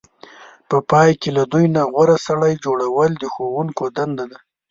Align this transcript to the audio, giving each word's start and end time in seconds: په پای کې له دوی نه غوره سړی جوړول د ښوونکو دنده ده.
په 0.69 0.77
پای 0.89 1.09
کې 1.21 1.29
له 1.37 1.43
دوی 1.51 1.65
نه 1.75 1.81
غوره 1.91 2.17
سړی 2.27 2.53
جوړول 2.65 3.11
د 3.17 3.23
ښوونکو 3.33 3.83
دنده 3.97 4.25
ده. 4.31 4.37